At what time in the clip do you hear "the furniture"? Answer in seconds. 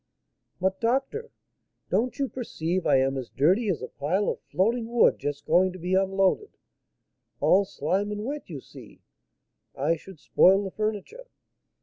10.63-11.27